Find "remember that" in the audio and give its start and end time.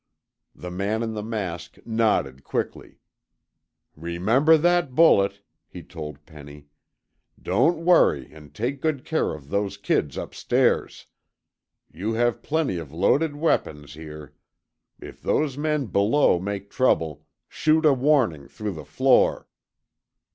3.95-4.95